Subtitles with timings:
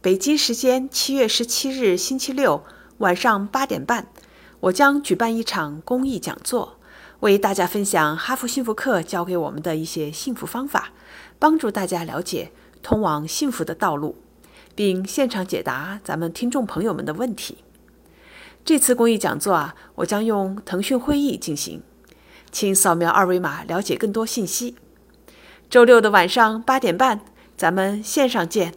[0.00, 2.62] 北京时间七月十七日星期六
[2.98, 4.06] 晚上八点半
[4.60, 6.78] 我将举办一场公益讲座
[7.18, 10.90] 为大家分享哈佛幸福课教给我们的一些幸福方法
[11.40, 14.14] 帮助大家了解通往幸福的道路
[14.76, 17.58] 并现场解答咱们听众朋友们的问题。
[18.64, 21.82] 这次公益讲座啊我将用腾讯会议进行
[22.52, 24.76] 请扫描二维码了解更多信息。
[25.68, 27.20] 周六的晚上八点半
[27.56, 28.74] 咱们线上见。